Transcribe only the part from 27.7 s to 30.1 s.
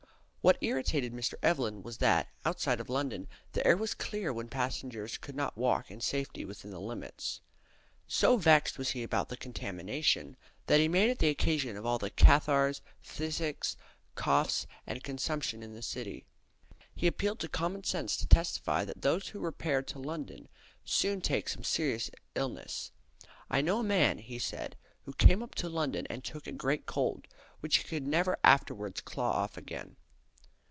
he could never afterwards claw off again."